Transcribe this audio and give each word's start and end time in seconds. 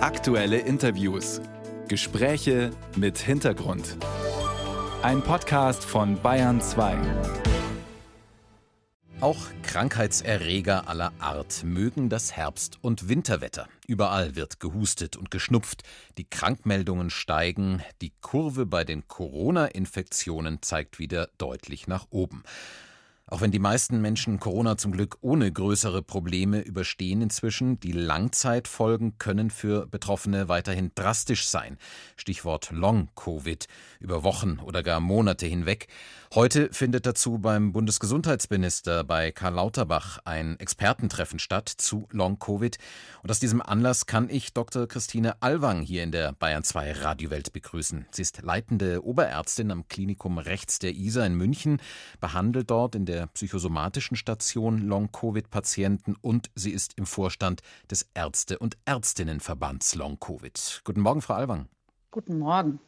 Aktuelle 0.00 0.58
Interviews. 0.58 1.40
Gespräche 1.88 2.70
mit 2.94 3.18
Hintergrund. 3.18 3.96
Ein 5.02 5.22
Podcast 5.22 5.84
von 5.84 6.22
Bayern 6.22 6.60
2. 6.60 6.96
Auch 9.20 9.38
Krankheitserreger 9.64 10.86
aller 10.88 11.12
Art 11.18 11.64
mögen 11.64 12.10
das 12.10 12.30
Herbst- 12.30 12.78
und 12.80 13.08
Winterwetter. 13.08 13.68
Überall 13.88 14.36
wird 14.36 14.60
gehustet 14.60 15.16
und 15.16 15.32
geschnupft, 15.32 15.82
die 16.16 16.30
Krankmeldungen 16.30 17.10
steigen, 17.10 17.82
die 18.00 18.12
Kurve 18.20 18.66
bei 18.66 18.84
den 18.84 19.08
Corona-Infektionen 19.08 20.62
zeigt 20.62 21.00
wieder 21.00 21.28
deutlich 21.38 21.88
nach 21.88 22.06
oben. 22.10 22.44
Auch 23.30 23.42
wenn 23.42 23.50
die 23.50 23.58
meisten 23.58 24.00
Menschen 24.00 24.40
Corona 24.40 24.78
zum 24.78 24.92
Glück 24.92 25.18
ohne 25.20 25.52
größere 25.52 26.00
Probleme 26.00 26.60
überstehen 26.60 27.20
inzwischen, 27.20 27.78
die 27.78 27.92
Langzeitfolgen 27.92 29.18
können 29.18 29.50
für 29.50 29.86
Betroffene 29.86 30.48
weiterhin 30.48 30.92
drastisch 30.94 31.46
sein. 31.46 31.76
Stichwort 32.16 32.70
Long-Covid 32.70 33.66
über 34.00 34.22
Wochen 34.22 34.60
oder 34.60 34.82
gar 34.82 35.00
Monate 35.00 35.44
hinweg. 35.44 35.88
Heute 36.34 36.70
findet 36.72 37.04
dazu 37.04 37.38
beim 37.38 37.72
Bundesgesundheitsminister 37.72 39.04
bei 39.04 39.30
Karl 39.30 39.54
Lauterbach 39.54 40.18
ein 40.24 40.58
Expertentreffen 40.58 41.38
statt 41.38 41.68
zu 41.68 42.06
Long-Covid. 42.10 42.78
Und 43.22 43.30
aus 43.30 43.40
diesem 43.40 43.60
Anlass 43.60 44.06
kann 44.06 44.30
ich 44.30 44.54
Dr. 44.54 44.86
Christine 44.86 45.40
Alwang 45.42 45.82
hier 45.82 46.02
in 46.02 46.12
der 46.12 46.32
Bayern 46.32 46.64
2 46.64 46.92
Radiowelt 46.92 47.52
begrüßen. 47.52 48.06
Sie 48.10 48.22
ist 48.22 48.42
leitende 48.42 49.04
Oberärztin 49.04 49.70
am 49.70 49.88
Klinikum 49.88 50.38
rechts 50.38 50.78
der 50.78 50.94
ISA 50.94 51.26
in 51.26 51.34
München, 51.34 51.80
behandelt 52.20 52.70
dort 52.70 52.94
in 52.94 53.06
der 53.06 53.17
psychosomatischen 53.26 54.16
Station 54.16 54.78
Long-Covid-Patienten 54.78 56.16
und 56.20 56.50
sie 56.54 56.70
ist 56.70 56.94
im 56.96 57.06
Vorstand 57.06 57.62
des 57.90 58.08
Ärzte- 58.14 58.58
und 58.58 58.78
Ärztinnenverbands 58.86 59.94
Long-Covid. 59.94 60.82
Guten 60.84 61.00
Morgen, 61.00 61.22
Frau 61.22 61.34
Alwang. 61.34 61.68
Guten 62.10 62.38
Morgen. 62.38 62.80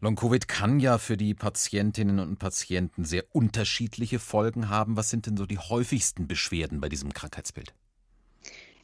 Long-Covid 0.00 0.48
kann 0.48 0.80
ja 0.80 0.96
für 0.98 1.16
die 1.16 1.34
Patientinnen 1.34 2.18
und 2.20 2.38
Patienten 2.38 3.04
sehr 3.04 3.24
unterschiedliche 3.32 4.18
Folgen 4.18 4.70
haben. 4.70 4.96
Was 4.96 5.10
sind 5.10 5.26
denn 5.26 5.36
so 5.36 5.44
die 5.44 5.58
häufigsten 5.58 6.26
Beschwerden 6.26 6.80
bei 6.80 6.88
diesem 6.88 7.12
Krankheitsbild? 7.12 7.74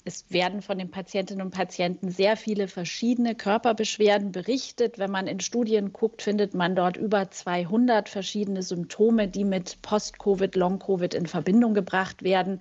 Es 0.08 0.24
werden 0.30 0.62
von 0.62 0.78
den 0.78 0.92
Patientinnen 0.92 1.44
und 1.44 1.50
Patienten 1.50 2.12
sehr 2.12 2.36
viele 2.36 2.68
verschiedene 2.68 3.34
Körperbeschwerden 3.34 4.30
berichtet. 4.30 5.00
Wenn 5.00 5.10
man 5.10 5.26
in 5.26 5.40
Studien 5.40 5.92
guckt, 5.92 6.22
findet 6.22 6.54
man 6.54 6.76
dort 6.76 6.96
über 6.96 7.28
200 7.28 8.08
verschiedene 8.08 8.62
Symptome, 8.62 9.26
die 9.26 9.42
mit 9.42 9.82
Post-Covid, 9.82 10.54
Long-Covid 10.54 11.12
in 11.12 11.26
Verbindung 11.26 11.74
gebracht 11.74 12.22
werden. 12.22 12.60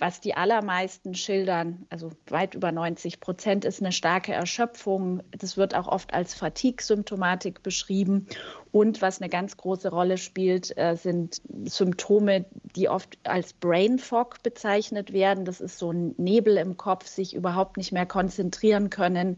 Was 0.00 0.22
die 0.22 0.34
allermeisten 0.34 1.14
schildern, 1.14 1.84
also 1.90 2.10
weit 2.28 2.54
über 2.54 2.72
90 2.72 3.20
Prozent, 3.20 3.66
ist 3.66 3.82
eine 3.82 3.92
starke 3.92 4.32
Erschöpfung. 4.32 5.22
Das 5.30 5.58
wird 5.58 5.74
auch 5.74 5.88
oft 5.88 6.14
als 6.14 6.32
Fatigue-Symptomatik 6.32 7.62
beschrieben. 7.62 8.26
Und 8.72 9.02
was 9.02 9.20
eine 9.20 9.28
ganz 9.28 9.58
große 9.58 9.90
Rolle 9.90 10.16
spielt, 10.16 10.74
äh, 10.78 10.96
sind 10.96 11.42
Symptome, 11.64 12.46
die 12.74 12.88
oft 12.88 13.18
als 13.24 13.52
Brain 13.52 13.98
Fog 13.98 14.42
bezeichnet 14.42 15.12
werden. 15.12 15.44
Das 15.44 15.60
ist 15.60 15.78
so 15.78 15.92
ein 15.92 16.14
Nebel 16.16 16.56
im 16.56 16.78
Kopf, 16.78 17.06
sich 17.06 17.34
überhaupt 17.34 17.76
nicht 17.76 17.92
mehr 17.92 18.06
konzentrieren 18.06 18.88
können, 18.88 19.36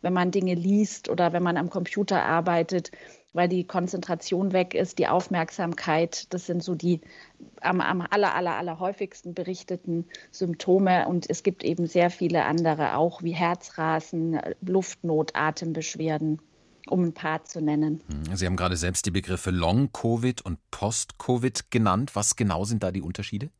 wenn 0.00 0.14
man 0.14 0.30
Dinge 0.30 0.54
liest 0.54 1.10
oder 1.10 1.34
wenn 1.34 1.42
man 1.42 1.58
am 1.58 1.68
Computer 1.68 2.22
arbeitet 2.22 2.92
weil 3.32 3.48
die 3.48 3.64
Konzentration 3.64 4.52
weg 4.52 4.74
ist, 4.74 4.98
die 4.98 5.06
Aufmerksamkeit. 5.06 6.32
Das 6.32 6.46
sind 6.46 6.62
so 6.62 6.74
die 6.74 7.00
am, 7.60 7.80
am 7.80 8.00
aller, 8.00 8.34
aller, 8.34 8.56
aller 8.56 8.78
häufigsten 8.78 9.34
berichteten 9.34 10.06
Symptome. 10.30 11.06
Und 11.08 11.28
es 11.28 11.42
gibt 11.42 11.62
eben 11.62 11.86
sehr 11.86 12.10
viele 12.10 12.44
andere 12.44 12.96
auch, 12.96 13.22
wie 13.22 13.32
Herzrasen, 13.32 14.40
Luftnot, 14.60 15.34
Atembeschwerden 15.34 16.40
um 16.90 17.04
ein 17.04 17.12
paar 17.12 17.44
zu 17.44 17.60
nennen. 17.60 18.00
Hm, 18.08 18.34
Sie 18.34 18.46
haben 18.46 18.56
gerade 18.56 18.76
selbst 18.76 19.04
die 19.04 19.10
Begriffe 19.10 19.50
Long-Covid 19.50 20.40
und 20.42 20.58
Post-Covid 20.70 21.70
genannt. 21.70 22.16
Was 22.16 22.34
genau 22.34 22.64
sind 22.64 22.82
da 22.82 22.90
die 22.90 23.02
Unterschiede? 23.02 23.50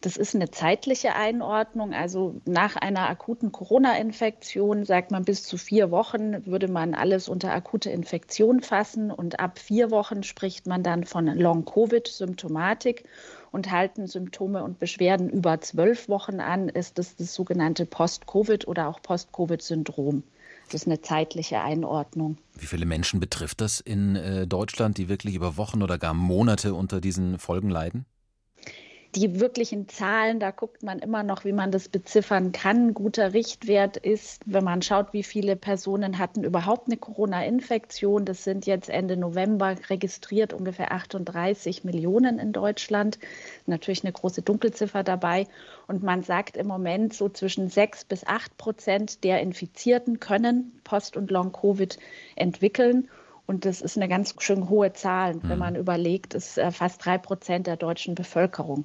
Das 0.00 0.16
ist 0.16 0.34
eine 0.34 0.50
zeitliche 0.50 1.14
Einordnung. 1.14 1.94
Also 1.94 2.40
nach 2.44 2.76
einer 2.76 3.08
akuten 3.08 3.52
Corona-Infektion 3.52 4.84
sagt 4.84 5.10
man 5.10 5.24
bis 5.24 5.42
zu 5.42 5.56
vier 5.56 5.90
Wochen 5.90 6.46
würde 6.46 6.68
man 6.68 6.94
alles 6.94 7.28
unter 7.28 7.52
akute 7.52 7.90
Infektion 7.90 8.60
fassen 8.60 9.10
und 9.10 9.40
ab 9.40 9.58
vier 9.58 9.90
Wochen 9.90 10.22
spricht 10.22 10.66
man 10.66 10.82
dann 10.82 11.04
von 11.04 11.26
Long-Covid-Symptomatik 11.26 13.04
und 13.52 13.70
halten 13.70 14.06
Symptome 14.06 14.62
und 14.62 14.78
Beschwerden 14.78 15.30
über 15.30 15.60
zwölf 15.60 16.08
Wochen 16.08 16.40
an, 16.40 16.68
ist 16.68 16.98
das 16.98 17.16
das 17.16 17.34
sogenannte 17.34 17.86
Post-Covid 17.86 18.68
oder 18.68 18.88
auch 18.88 19.00
Post-Covid-Syndrom. 19.00 20.22
Das 20.66 20.82
ist 20.82 20.86
eine 20.86 21.00
zeitliche 21.00 21.60
Einordnung. 21.62 22.38
Wie 22.58 22.66
viele 22.66 22.86
Menschen 22.86 23.20
betrifft 23.20 23.60
das 23.60 23.80
in 23.80 24.16
äh, 24.16 24.46
Deutschland, 24.46 24.98
die 24.98 25.08
wirklich 25.08 25.34
über 25.34 25.56
Wochen 25.56 25.82
oder 25.82 25.96
gar 25.96 26.14
Monate 26.14 26.74
unter 26.74 27.00
diesen 27.00 27.38
Folgen 27.38 27.70
leiden? 27.70 28.04
Die 29.16 29.40
wirklichen 29.40 29.88
Zahlen, 29.88 30.40
da 30.40 30.50
guckt 30.50 30.82
man 30.82 30.98
immer 30.98 31.22
noch, 31.22 31.46
wie 31.46 31.52
man 31.52 31.70
das 31.70 31.88
beziffern 31.88 32.52
kann. 32.52 32.92
Guter 32.92 33.32
Richtwert 33.32 33.96
ist, 33.96 34.42
wenn 34.44 34.62
man 34.62 34.82
schaut, 34.82 35.14
wie 35.14 35.22
viele 35.22 35.56
Personen 35.56 36.18
hatten 36.18 36.44
überhaupt 36.44 36.88
eine 36.88 36.98
Corona-Infektion. 36.98 38.26
Das 38.26 38.44
sind 38.44 38.66
jetzt 38.66 38.90
Ende 38.90 39.16
November 39.16 39.74
registriert 39.88 40.52
ungefähr 40.52 40.92
38 40.92 41.82
Millionen 41.82 42.38
in 42.38 42.52
Deutschland. 42.52 43.18
Natürlich 43.64 44.04
eine 44.04 44.12
große 44.12 44.42
Dunkelziffer 44.42 45.02
dabei. 45.02 45.46
Und 45.86 46.02
man 46.02 46.22
sagt 46.22 46.58
im 46.58 46.66
Moment 46.66 47.14
so 47.14 47.30
zwischen 47.30 47.70
6 47.70 48.04
bis 48.04 48.26
8 48.26 48.58
Prozent 48.58 49.24
der 49.24 49.40
Infizierten 49.40 50.20
können 50.20 50.78
Post- 50.84 51.16
und 51.16 51.30
Long-Covid 51.30 51.98
entwickeln. 52.34 53.08
Und 53.46 53.64
das 53.64 53.80
ist 53.80 53.96
eine 53.96 54.08
ganz 54.08 54.34
schön 54.40 54.68
hohe 54.68 54.92
Zahl, 54.92 55.36
wenn 55.42 55.52
mhm. 55.52 55.58
man 55.58 55.76
überlegt, 55.76 56.34
ist 56.34 56.58
äh, 56.58 56.70
fast 56.70 57.02
drei 57.02 57.16
Prozent 57.16 57.66
der 57.66 57.76
deutschen 57.76 58.14
Bevölkerung. 58.14 58.84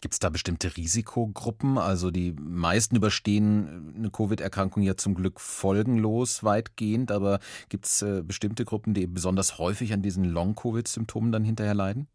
Gibt 0.00 0.14
es 0.14 0.18
da 0.18 0.30
bestimmte 0.30 0.76
Risikogruppen? 0.76 1.76
Also 1.76 2.10
die 2.10 2.32
meisten 2.32 2.96
überstehen 2.96 3.94
eine 3.96 4.10
Covid-Erkrankung 4.10 4.82
ja 4.82 4.96
zum 4.96 5.14
Glück 5.14 5.40
folgenlos 5.40 6.42
weitgehend, 6.42 7.12
aber 7.12 7.40
gibt 7.68 7.86
es 7.86 8.02
äh, 8.02 8.22
bestimmte 8.22 8.64
Gruppen, 8.64 8.94
die 8.94 9.06
besonders 9.06 9.58
häufig 9.58 9.92
an 9.92 10.02
diesen 10.02 10.24
Long-Covid-Symptomen 10.24 11.32
dann 11.32 11.44
hinterher 11.44 11.74
leiden? 11.74 12.08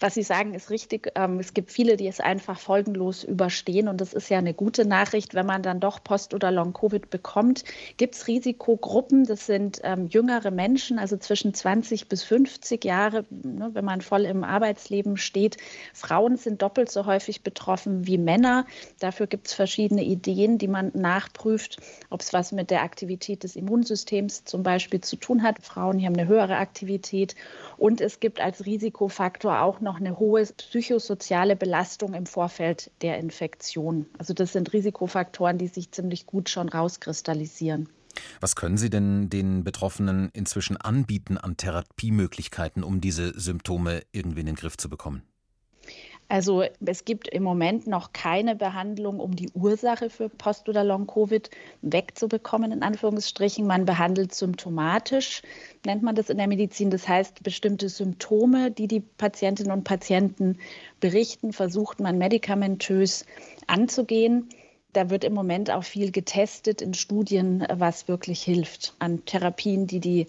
Was 0.00 0.14
Sie 0.14 0.22
sagen, 0.22 0.54
ist 0.54 0.70
richtig. 0.70 1.12
Ähm, 1.14 1.38
es 1.38 1.54
gibt 1.54 1.70
viele, 1.70 1.96
die 1.96 2.06
es 2.06 2.20
einfach 2.20 2.58
folgenlos 2.58 3.24
überstehen. 3.24 3.88
Und 3.88 4.00
das 4.00 4.12
ist 4.12 4.28
ja 4.28 4.38
eine 4.38 4.54
gute 4.54 4.86
Nachricht, 4.86 5.34
wenn 5.34 5.46
man 5.46 5.62
dann 5.62 5.80
doch 5.80 6.02
Post- 6.02 6.34
oder 6.34 6.50
Long-Covid 6.50 7.10
bekommt. 7.10 7.64
Gibt 7.96 8.14
es 8.14 8.26
Risikogruppen? 8.26 9.24
Das 9.24 9.46
sind 9.46 9.80
ähm, 9.84 10.06
jüngere 10.06 10.50
Menschen, 10.50 10.98
also 10.98 11.16
zwischen 11.16 11.54
20 11.54 12.08
bis 12.08 12.22
50 12.24 12.84
Jahre, 12.84 13.24
ne, 13.30 13.70
wenn 13.72 13.84
man 13.84 14.00
voll 14.00 14.24
im 14.24 14.44
Arbeitsleben 14.44 15.16
steht. 15.16 15.56
Frauen 15.94 16.36
sind 16.36 16.62
doppelt 16.62 16.90
so 16.90 17.06
häufig 17.06 17.42
betroffen 17.42 18.06
wie 18.06 18.18
Männer. 18.18 18.66
Dafür 18.98 19.26
gibt 19.26 19.48
es 19.48 19.54
verschiedene 19.54 20.04
Ideen, 20.04 20.58
die 20.58 20.68
man 20.68 20.90
nachprüft, 20.94 21.78
ob 22.10 22.20
es 22.20 22.32
was 22.32 22.52
mit 22.52 22.70
der 22.70 22.82
Aktivität 22.82 23.44
des 23.44 23.56
Immunsystems 23.56 24.44
zum 24.44 24.62
Beispiel 24.62 25.00
zu 25.00 25.16
tun 25.16 25.42
hat. 25.42 25.62
Frauen 25.62 26.04
haben 26.04 26.16
eine 26.16 26.28
höhere 26.28 26.56
Aktivität. 26.56 27.34
Und 27.78 28.00
es 28.00 28.20
gibt 28.20 28.40
als 28.40 28.66
Risikofaktor 28.66 29.60
auch 29.62 29.80
noch 29.86 29.98
eine 29.98 30.18
hohe 30.18 30.44
psychosoziale 30.44 31.56
Belastung 31.56 32.12
im 32.12 32.26
Vorfeld 32.26 32.90
der 33.00 33.18
Infektion. 33.18 34.04
Also 34.18 34.34
das 34.34 34.52
sind 34.52 34.74
Risikofaktoren, 34.74 35.56
die 35.56 35.68
sich 35.68 35.92
ziemlich 35.92 36.26
gut 36.26 36.50
schon 36.50 36.68
rauskristallisieren. 36.68 37.88
Was 38.40 38.56
können 38.56 38.76
Sie 38.76 38.90
denn 38.90 39.30
den 39.30 39.64
Betroffenen 39.64 40.30
inzwischen 40.32 40.76
anbieten 40.76 41.38
an 41.38 41.56
Therapiemöglichkeiten, 41.56 42.82
um 42.82 43.00
diese 43.00 43.38
Symptome 43.38 44.02
irgendwie 44.12 44.40
in 44.40 44.46
den 44.46 44.56
Griff 44.56 44.76
zu 44.76 44.90
bekommen? 44.90 45.22
Also 46.28 46.64
es 46.84 47.04
gibt 47.04 47.28
im 47.28 47.44
Moment 47.44 47.86
noch 47.86 48.12
keine 48.12 48.56
Behandlung, 48.56 49.20
um 49.20 49.36
die 49.36 49.50
Ursache 49.54 50.10
für 50.10 50.28
Post- 50.28 50.68
oder 50.68 50.82
Long-Covid 50.82 51.50
wegzubekommen, 51.82 52.72
in 52.72 52.82
Anführungsstrichen. 52.82 53.64
Man 53.64 53.84
behandelt 53.84 54.34
symptomatisch, 54.34 55.42
nennt 55.84 56.02
man 56.02 56.16
das 56.16 56.28
in 56.28 56.38
der 56.38 56.48
Medizin. 56.48 56.90
Das 56.90 57.06
heißt, 57.06 57.44
bestimmte 57.44 57.88
Symptome, 57.88 58.72
die 58.72 58.88
die 58.88 59.00
Patientinnen 59.00 59.72
und 59.72 59.84
Patienten 59.84 60.58
berichten, 60.98 61.52
versucht 61.52 62.00
man 62.00 62.18
medikamentös 62.18 63.24
anzugehen. 63.68 64.48
Da 64.94 65.10
wird 65.10 65.24
im 65.24 65.34
Moment 65.34 65.70
auch 65.70 65.84
viel 65.84 66.10
getestet 66.10 66.80
in 66.80 66.94
Studien, 66.94 67.66
was 67.70 68.08
wirklich 68.08 68.42
hilft 68.42 68.94
an 68.98 69.24
Therapien, 69.26 69.86
die 69.86 70.00
die 70.00 70.26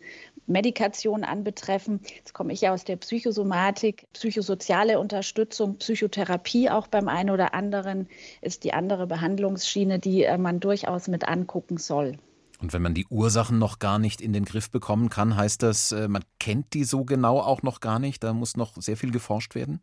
Medikation 0.47 1.23
anbetreffen. 1.23 1.99
Jetzt 2.15 2.33
komme 2.33 2.53
ich 2.53 2.61
ja 2.61 2.73
aus 2.73 2.83
der 2.83 2.95
Psychosomatik, 2.95 4.07
psychosoziale 4.13 4.99
Unterstützung, 4.99 5.77
Psychotherapie 5.77 6.69
auch 6.69 6.87
beim 6.87 7.07
einen 7.07 7.29
oder 7.29 7.53
anderen 7.53 8.07
ist 8.41 8.63
die 8.63 8.73
andere 8.73 9.07
Behandlungsschiene, 9.07 9.99
die 9.99 10.23
äh, 10.23 10.37
man 10.37 10.59
durchaus 10.59 11.07
mit 11.07 11.27
angucken 11.27 11.77
soll. 11.77 12.17
Und 12.59 12.73
wenn 12.73 12.81
man 12.81 12.93
die 12.93 13.05
Ursachen 13.09 13.59
noch 13.59 13.77
gar 13.77 13.99
nicht 13.99 14.19
in 14.19 14.33
den 14.33 14.45
Griff 14.45 14.71
bekommen 14.71 15.09
kann, 15.09 15.35
heißt 15.35 15.61
das, 15.61 15.91
äh, 15.91 16.07
man 16.07 16.23
kennt 16.39 16.73
die 16.73 16.85
so 16.85 17.05
genau 17.05 17.39
auch 17.39 17.61
noch 17.61 17.81
gar 17.81 17.99
nicht? 17.99 18.23
Da 18.23 18.33
muss 18.33 18.57
noch 18.57 18.73
sehr 18.77 18.97
viel 18.97 19.11
geforscht 19.11 19.53
werden? 19.53 19.81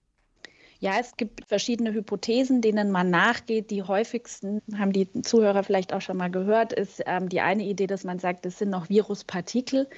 Ja, 0.85 0.99
es 1.01 1.17
gibt 1.17 1.47
verschiedene 1.47 1.95
Hypothesen, 1.95 2.61
denen 2.61 2.91
man 2.91 3.09
nachgeht. 3.09 3.71
Die 3.71 3.83
häufigsten, 3.83 4.61
haben 4.77 4.93
die 4.93 5.11
Zuhörer 5.23 5.63
vielleicht 5.63 5.95
auch 5.95 6.03
schon 6.03 6.19
mal 6.19 6.31
gehört, 6.31 6.75
ist 6.75 7.03
ähm, 7.07 7.31
die 7.31 7.41
eine 7.41 7.63
Idee, 7.63 7.87
dass 7.87 8.05
man 8.05 8.19
sagt, 8.19 8.45
es 8.45 8.59
sind 8.59 8.69
noch 8.69 8.91
Viruspartikel 8.91 9.89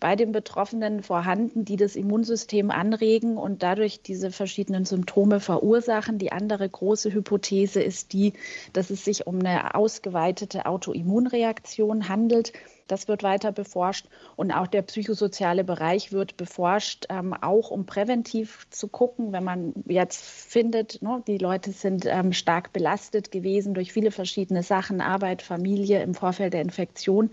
bei 0.00 0.16
den 0.16 0.32
Betroffenen 0.32 1.04
vorhanden, 1.04 1.64
die 1.64 1.76
das 1.76 1.94
Immunsystem 1.94 2.72
anregen 2.72 3.36
und 3.36 3.62
dadurch 3.62 4.02
diese 4.02 4.32
verschiedenen 4.32 4.84
Symptome 4.84 5.38
verursachen. 5.38 6.18
Die 6.18 6.32
andere 6.32 6.68
große 6.68 7.14
Hypothese 7.14 7.80
ist 7.80 8.12
die, 8.12 8.32
dass 8.72 8.90
es 8.90 9.04
sich 9.04 9.28
um 9.28 9.38
eine 9.38 9.76
ausgeweitete 9.76 10.66
Autoimmunreaktion 10.66 12.08
handelt. 12.08 12.52
Das 12.88 13.08
wird 13.08 13.22
weiter 13.22 13.52
beforscht 13.52 14.06
und 14.36 14.52
auch 14.52 14.66
der 14.66 14.82
psychosoziale 14.82 15.64
Bereich 15.64 16.12
wird 16.12 16.36
beforscht, 16.36 17.06
ähm, 17.08 17.34
auch 17.34 17.70
um 17.70 17.86
präventiv 17.86 18.66
zu 18.70 18.88
gucken, 18.88 19.32
wenn 19.32 19.44
man 19.44 19.72
jetzt 19.86 20.22
findet, 20.22 21.00
ne, 21.02 21.22
die 21.26 21.38
Leute 21.38 21.72
sind 21.72 22.06
ähm, 22.06 22.32
stark 22.32 22.72
belastet 22.72 23.30
gewesen 23.30 23.74
durch 23.74 23.92
viele 23.92 24.10
verschiedene 24.10 24.62
Sachen, 24.62 25.00
Arbeit, 25.00 25.42
Familie 25.42 26.02
im 26.02 26.14
Vorfeld 26.14 26.52
der 26.54 26.62
Infektion. 26.62 27.30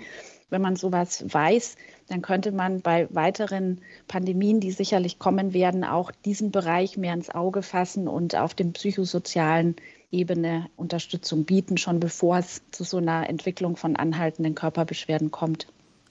Wenn 0.50 0.62
man 0.62 0.75
sowas 0.75 1.24
weiß, 1.28 1.75
dann 2.07 2.22
könnte 2.24 2.52
man 2.52 2.81
bei 2.81 3.07
weiteren 3.12 3.81
Pandemien, 4.07 4.60
die 4.60 4.72
sicherlich 4.72 5.19
kommen 5.19 5.54
werden, 5.54 5.84
auch 5.84 6.12
diesen 6.25 6.52
Bereich 6.52 6.98
mehr 6.98 7.13
ins 7.13 7.30
Auge 7.30 7.62
fassen 7.62 8.07
und 8.07 8.36
auf 8.36 8.56
dem 8.56 8.74
psychosozialen 8.74 9.75
Ebene 10.12 10.70
Unterstützung 10.76 11.46
bieten, 11.46 11.78
schon 11.78 12.00
bevor 12.00 12.38
es 12.38 12.62
zu 12.72 12.84
so 12.84 12.98
einer 12.98 13.30
Entwicklung 13.30 13.78
von 13.78 13.96
anhaltenden 13.96 14.56
Körperbeschwerden 14.56 15.32
kommt. 15.32 15.68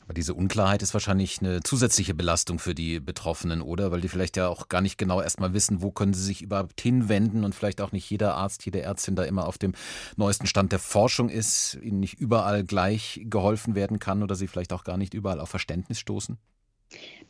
Aber 0.08 0.14
diese 0.14 0.32
Unklarheit 0.32 0.80
ist 0.80 0.94
wahrscheinlich 0.94 1.40
eine 1.42 1.62
zusätzliche 1.62 2.14
Belastung 2.14 2.58
für 2.58 2.74
die 2.74 2.98
Betroffenen, 2.98 3.60
oder? 3.60 3.92
Weil 3.92 4.00
die 4.00 4.08
vielleicht 4.08 4.38
ja 4.38 4.48
auch 4.48 4.68
gar 4.68 4.80
nicht 4.80 4.96
genau 4.96 5.20
erstmal 5.20 5.52
wissen, 5.52 5.82
wo 5.82 5.90
können 5.90 6.14
sie 6.14 6.24
sich 6.24 6.40
überhaupt 6.40 6.80
hinwenden 6.80 7.44
und 7.44 7.54
vielleicht 7.54 7.82
auch 7.82 7.92
nicht 7.92 8.08
jeder 8.08 8.34
Arzt, 8.34 8.64
jede 8.64 8.80
Ärztin 8.80 9.16
da 9.16 9.24
immer 9.24 9.46
auf 9.46 9.58
dem 9.58 9.74
neuesten 10.16 10.46
Stand 10.46 10.72
der 10.72 10.78
Forschung 10.78 11.28
ist, 11.28 11.76
ihnen 11.82 12.00
nicht 12.00 12.14
überall 12.14 12.64
gleich 12.64 13.20
geholfen 13.24 13.74
werden 13.74 13.98
kann 13.98 14.22
oder 14.22 14.34
sie 14.34 14.46
vielleicht 14.46 14.72
auch 14.72 14.84
gar 14.84 14.96
nicht 14.96 15.12
überall 15.12 15.40
auf 15.40 15.50
Verständnis 15.50 15.98
stoßen? 15.98 16.38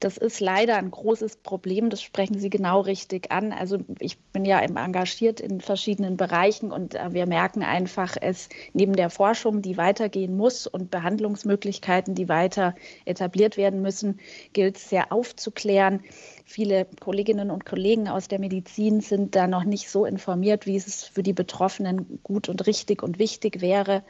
Das 0.01 0.17
ist 0.17 0.39
leider 0.39 0.77
ein 0.77 0.93
großes 0.93 1.37
Problem, 1.37 1.91
das 1.91 2.03
sprechen 2.03 2.39
Sie 2.39 2.51
genau 2.51 2.81
richtig 2.81 3.33
an. 3.33 3.53
Also 3.53 3.79
ich 3.99 4.19
bin 4.19 4.45
ja 4.45 4.61
engagiert 4.61 5.41
in 5.41 5.61
verschiedenen 5.61 6.17
Bereichen 6.17 6.71
und 6.71 6.95
äh, 6.95 7.13
wir 7.13 7.27
merken 7.27 7.63
einfach, 7.63 8.17
es 8.21 8.49
neben 8.73 8.95
der 8.95 9.11
Forschung, 9.11 9.61
die 9.61 9.77
weitergehen 9.77 10.37
muss 10.37 10.69
und 10.69 10.93
Behandlungsmöglichkeiten, 10.93 12.15
die 12.15 12.29
weiter 12.29 12.77
etabliert 13.07 13.57
werden 13.57 13.83
müssen, 13.83 14.21
gilt 14.53 14.77
es 14.77 14.89
sehr 14.89 15.13
aufzuklären. 15.13 16.05
Viele 16.45 16.87
Kolleginnen 17.01 17.51
und 17.51 17.67
Kollegen 17.67 18.09
aus 18.09 18.29
der 18.29 18.39
Medizin 18.39 19.01
sind 19.01 19.35
da 19.35 19.49
noch 19.49 19.65
nicht 19.65 19.91
so 19.91 20.05
informiert, 20.05 20.65
wie 20.67 20.77
es 20.77 21.05
für 21.05 21.25
die 21.25 21.33
Betroffenen 21.33 22.21
gut 22.23 22.49
und 22.49 22.67
richtig 22.67 23.03
und 23.03 23.19
wichtig 23.19 23.61
wäre. 23.61 24.05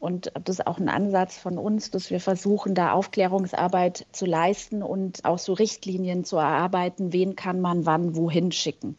Und 0.00 0.32
das 0.34 0.58
ist 0.58 0.66
auch 0.66 0.78
ein 0.78 0.88
Ansatz 0.88 1.38
von 1.38 1.56
uns, 1.56 1.90
dass 1.90 2.10
wir 2.10 2.20
versuchen, 2.20 2.74
da 2.74 2.92
Aufklärungsarbeit 2.92 4.06
zu 4.12 4.26
leisten 4.26 4.82
und 4.82 5.24
auch 5.24 5.38
so 5.38 5.54
Richtlinien 5.54 6.24
zu 6.24 6.36
erarbeiten, 6.36 7.12
wen 7.12 7.36
kann 7.36 7.60
man 7.60 7.86
wann 7.86 8.14
wohin 8.14 8.52
schicken. 8.52 8.96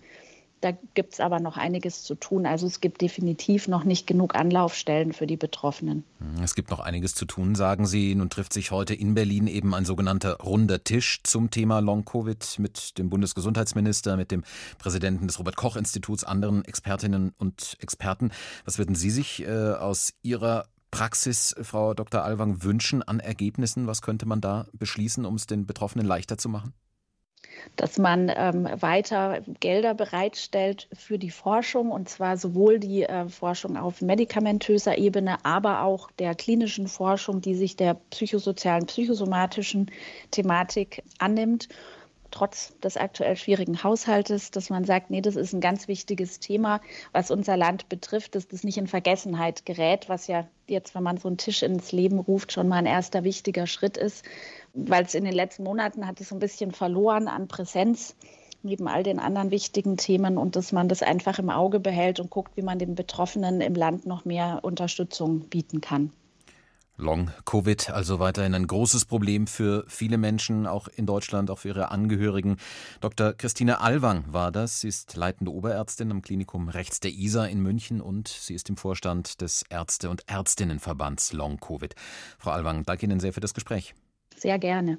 Da 0.66 0.72
gibt 0.96 1.14
es 1.14 1.20
aber 1.20 1.40
noch 1.40 1.58
einiges 1.58 2.04
zu 2.04 2.16
tun. 2.16 2.48
Also 2.48 2.66
es 2.66 2.82
gibt 2.82 3.02
definitiv 3.02 3.68
noch 3.68 3.84
nicht 3.84 4.08
genug 4.08 4.34
Anlaufstellen 4.34 5.14
für 5.14 5.28
die 5.28 5.38
Betroffenen. 5.38 6.04
Es 6.42 6.56
gibt 6.56 6.72
noch 6.72 6.80
einiges 6.80 7.14
zu 7.14 7.26
tun, 7.26 7.54
sagen 7.54 7.86
Sie. 7.86 8.16
Nun 8.16 8.32
trifft 8.32 8.52
sich 8.52 8.72
heute 8.72 8.96
in 8.96 9.14
Berlin 9.14 9.46
eben 9.46 9.76
ein 9.76 9.86
sogenannter 9.86 10.38
runder 10.38 10.84
Tisch 10.84 11.20
zum 11.22 11.52
Thema 11.52 11.82
Long-Covid 11.82 12.58
mit 12.58 12.98
dem 12.98 13.12
Bundesgesundheitsminister, 13.12 14.18
mit 14.18 14.32
dem 14.32 14.44
Präsidenten 14.80 15.28
des 15.28 15.38
Robert-Koch-Instituts, 15.38 16.24
anderen 16.24 16.66
Expertinnen 16.66 17.34
und 17.38 17.78
Experten. 17.80 18.32
Was 18.64 18.80
würden 18.80 18.96
Sie 18.96 19.12
sich 19.12 19.44
äh, 19.44 19.74
aus 19.74 20.16
Ihrer 20.24 20.66
Praxis, 20.96 21.54
Frau 21.62 21.94
Dr. 21.94 22.24
Alwang, 22.24 22.64
wünschen 22.64 23.04
an 23.04 23.20
Ergebnissen? 23.20 23.86
Was 23.86 24.02
könnte 24.02 24.26
man 24.26 24.40
da 24.40 24.68
beschließen, 24.72 25.26
um 25.26 25.36
es 25.36 25.46
den 25.46 25.66
Betroffenen 25.66 26.08
leichter 26.08 26.38
zu 26.38 26.48
machen? 26.48 26.74
dass 27.76 27.98
man 27.98 28.32
ähm, 28.36 28.68
weiter 28.80 29.42
Gelder 29.60 29.94
bereitstellt 29.94 30.88
für 30.94 31.18
die 31.18 31.30
Forschung, 31.32 31.92
und 31.92 32.10
zwar 32.10 32.38
sowohl 32.38 32.80
die 32.80 33.04
äh, 33.04 33.28
Forschung 33.30 33.78
auf 33.78 34.02
medikamentöser 34.02 34.98
Ebene, 34.98 35.44
aber 35.44 35.82
auch 35.82 36.12
der 36.12 36.36
klinischen 36.36 36.88
Forschung, 36.88 37.42
die 37.42 37.56
sich 37.56 37.76
der 37.76 37.96
psychosozialen, 38.12 38.86
psychosomatischen 38.86 39.92
Thematik 40.32 41.04
annimmt 41.18 41.70
trotz 42.32 42.78
des 42.80 42.98
aktuell 42.98 43.36
schwierigen 43.36 43.84
Haushaltes, 43.84 44.52
dass 44.52 44.70
man 44.70 44.86
sagt, 44.86 45.10
nee, 45.10 45.22
das 45.22 45.36
ist 45.36 45.54
ein 45.54 45.62
ganz 45.62 45.88
wichtiges 45.88 46.40
Thema, 46.40 46.82
was 47.12 47.32
unser 47.32 47.58
Land 47.58 47.90
betrifft, 47.90 48.36
dass 48.36 48.48
das 48.48 48.64
nicht 48.64 48.78
in 48.78 48.88
Vergessenheit 48.88 49.66
gerät, 49.66 50.10
was 50.10 50.28
ja 50.28 50.48
jetzt, 50.68 50.96
wenn 50.96 51.04
man 51.04 51.18
so 51.18 51.28
einen 51.28 51.38
Tisch 51.38 51.64
ins 51.64 51.92
Leben 51.92 52.20
ruft, 52.20 52.52
schon 52.52 52.68
mal 52.68 52.78
ein 52.78 52.86
erster 52.86 53.24
wichtiger 53.24 53.68
Schritt 53.68 53.98
ist, 53.98 54.26
weil 54.74 55.06
es 55.06 55.16
in 55.16 55.24
den 55.24 55.34
letzten 55.34 55.64
Monaten 55.64 56.08
hat 56.08 56.20
es 56.22 56.32
ein 56.32 56.40
bisschen 56.40 56.72
verloren 56.72 57.28
an 57.28 57.48
Präsenz 57.48 58.16
neben 58.66 58.88
all 58.88 59.04
den 59.04 59.20
anderen 59.20 59.52
wichtigen 59.52 59.96
Themen 59.96 60.38
und 60.38 60.56
dass 60.56 60.72
man 60.72 60.90
das 60.90 61.04
einfach 61.04 61.40
im 61.40 61.50
Auge 61.50 61.80
behält 61.80 62.20
und 62.20 62.32
guckt, 62.32 62.58
wie 62.58 62.64
man 62.64 62.80
den 62.80 62.96
Betroffenen 62.96 63.62
im 63.62 63.76
Land 63.76 64.06
noch 64.06 64.26
mehr 64.26 64.60
Unterstützung 64.64 65.42
bieten 65.42 65.82
kann. 65.82 66.12
Long-Covid, 66.98 67.90
also 67.90 68.20
weiterhin 68.20 68.56
ein 68.56 68.68
großes 68.68 69.06
Problem 69.06 69.48
für 69.48 69.84
viele 69.88 70.18
Menschen, 70.18 70.68
auch 70.68 70.88
in 70.88 71.06
Deutschland, 71.06 71.52
auch 71.52 71.60
für 71.60 71.70
ihre 71.70 71.92
Angehörigen. 71.92 72.58
Dr. 73.02 73.34
Christine 73.34 73.82
Alwang 73.82 74.26
war 74.28 74.52
das. 74.52 74.82
Sie 74.82 74.88
ist 74.88 75.16
leitende 75.16 75.52
Oberärztin 75.52 76.12
am 76.12 76.22
Klinikum 76.22 76.70
rechts 76.70 77.00
der 77.00 77.12
ISA 77.12 77.46
in 77.46 77.62
München 77.62 78.02
und 78.02 78.28
sie 78.28 78.54
ist 78.54 78.70
im 78.70 78.78
Vorstand 78.78 79.42
des 79.42 79.64
Ärzte- 79.70 80.10
und 80.10 80.24
Ärztinnenverbands 80.28 81.34
Long-Covid. 81.34 81.96
Frau 82.40 82.52
Alwang, 82.52 82.84
danke 82.84 83.06
Ihnen 83.06 83.20
sehr 83.20 83.34
für 83.34 83.42
das 83.42 83.54
Gespräch. 83.54 83.94
Sehr 84.36 84.60
gerne. 84.60 84.98